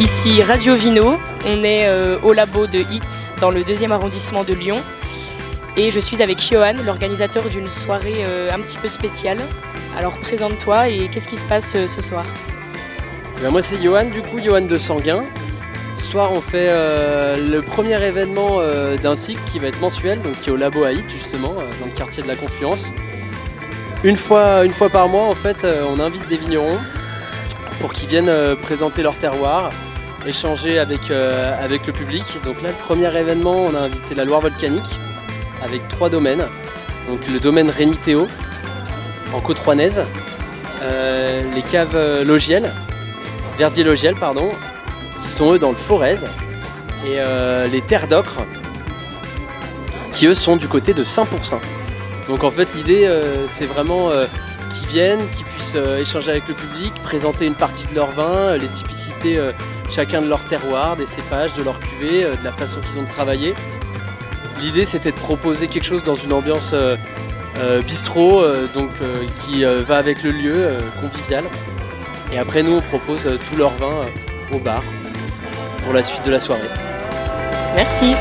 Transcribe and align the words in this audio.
Ici 0.00 0.42
Radio 0.42 0.74
Vino, 0.74 1.18
on 1.44 1.64
est 1.64 1.86
euh, 1.88 2.18
au 2.22 2.32
labo 2.32 2.66
de 2.66 2.78
HIT 2.78 3.34
dans 3.40 3.50
le 3.50 3.64
deuxième 3.64 3.92
arrondissement 3.92 4.44
de 4.44 4.52
Lyon. 4.52 4.80
Et 5.76 5.90
je 5.90 6.00
suis 6.00 6.22
avec 6.22 6.40
Johan, 6.40 6.74
l'organisateur 6.84 7.48
d'une 7.48 7.68
soirée 7.68 8.24
euh, 8.24 8.52
un 8.52 8.60
petit 8.60 8.78
peu 8.78 8.88
spéciale. 8.88 9.38
Alors 9.96 10.18
présente-toi 10.18 10.88
et 10.88 11.08
qu'est-ce 11.08 11.28
qui 11.28 11.36
se 11.36 11.46
passe 11.46 11.74
euh, 11.76 11.86
ce 11.86 12.00
soir? 12.00 12.24
Ben, 13.42 13.50
Moi 13.50 13.62
c'est 13.62 13.82
Johan, 13.82 14.04
du 14.04 14.22
coup 14.22 14.40
Johan 14.40 14.62
de 14.62 14.78
Sanguin. 14.78 15.24
Ce 15.98 16.12
soir 16.12 16.32
on 16.32 16.40
fait 16.40 16.70
le 17.36 17.60
premier 17.60 18.02
événement 18.02 18.60
d'un 19.02 19.16
cycle 19.16 19.42
qui 19.50 19.58
va 19.58 19.68
être 19.68 19.80
mensuel, 19.80 20.22
donc 20.22 20.38
qui 20.40 20.48
est 20.48 20.52
au 20.52 20.56
labo 20.56 20.86
HIT 20.86 21.10
justement, 21.10 21.54
dans 21.80 21.86
le 21.86 21.92
quartier 21.92 22.22
de 22.22 22.28
la 22.28 22.36
Confluence. 22.36 22.92
Une 24.04 24.16
fois, 24.16 24.64
par 24.92 25.08
mois 25.08 25.24
en 25.24 25.34
fait 25.34 25.66
on 25.86 26.00
invite 26.00 26.26
des 26.28 26.36
vignerons 26.36 26.78
pour 27.80 27.92
qu'ils 27.92 28.08
viennent 28.08 28.32
présenter 28.62 29.02
leur 29.02 29.16
terroir, 29.16 29.70
échanger 30.26 30.78
avec, 30.78 31.10
euh, 31.10 31.66
le 31.68 31.92
public. 31.92 32.24
Donc 32.44 32.62
là, 32.62 32.70
le 32.70 32.74
premier 32.74 33.14
événement, 33.16 33.64
on 33.64 33.74
a 33.74 33.80
invité 33.80 34.14
la 34.14 34.24
Loire 34.24 34.40
volcanique 34.40 35.00
avec 35.62 35.86
trois 35.88 36.10
domaines. 36.10 36.46
Donc 37.08 37.26
le 37.26 37.40
domaine 37.40 37.70
Rénitéo 37.70 38.28
en 39.32 39.40
côte 39.40 39.58
rouennaise, 39.58 40.04
euh, 40.82 41.42
les 41.54 41.62
caves 41.62 41.94
euh, 41.94 42.24
Logiel, 42.24 42.72
Verdier 43.58 43.84
Logiel, 43.84 44.14
pardon, 44.14 44.50
qui 45.18 45.30
sont 45.30 45.52
eux 45.52 45.58
dans 45.58 45.70
le 45.70 45.76
Forez, 45.76 46.18
et 47.06 47.18
les 47.70 47.80
terres 47.80 48.08
d'ocre, 48.08 48.42
qui 50.12 50.26
eux 50.26 50.34
sont 50.34 50.56
du 50.56 50.68
côté 50.68 50.94
de 50.94 51.04
Saint-Pourçain. 51.04 51.60
Donc 52.28 52.44
en 52.44 52.50
fait, 52.50 52.74
l'idée, 52.74 53.08
c'est 53.46 53.66
vraiment 53.66 54.10
qu'ils 54.70 54.88
viennent, 54.88 55.28
qu'ils 55.30 55.46
puissent 55.46 55.76
échanger 55.98 56.30
avec 56.30 56.48
le 56.48 56.54
public, 56.54 56.92
présenter 57.02 57.46
une 57.46 57.54
partie 57.54 57.86
de 57.86 57.94
leur 57.94 58.10
vin, 58.12 58.56
les 58.56 58.68
typicités 58.68 59.40
chacun 59.90 60.22
de 60.22 60.28
leur 60.28 60.44
terroir, 60.44 60.96
des 60.96 61.06
cépages, 61.06 61.52
de 61.54 61.62
leur 61.62 61.80
cuvée, 61.80 62.24
euh, 62.24 62.36
de 62.36 62.44
la 62.44 62.52
façon 62.52 62.80
qu'ils 62.80 62.98
ont 62.98 63.04
de 63.04 63.08
travailler. 63.08 63.54
L'idée 64.60 64.86
c'était 64.86 65.12
de 65.12 65.16
proposer 65.16 65.68
quelque 65.68 65.84
chose 65.84 66.02
dans 66.02 66.14
une 66.14 66.32
ambiance 66.32 66.72
euh, 66.74 66.96
euh, 67.58 67.80
bistrot, 67.82 68.44
donc 68.74 68.90
qui 69.36 69.64
va 69.64 69.96
avec 69.96 70.22
le 70.22 70.30
lieu, 70.30 70.68
convivial. 71.00 71.44
Et 72.32 72.38
après 72.38 72.62
nous 72.62 72.74
on 72.74 72.80
propose 72.80 73.28
tout 73.48 73.56
leur 73.56 73.70
vin 73.76 74.06
au 74.52 74.58
bar 74.58 74.82
pour 75.88 75.94
la 75.94 76.02
suite 76.02 76.22
de 76.26 76.32
la 76.32 76.38
soirée. 76.38 76.68
Merci. 77.74 78.14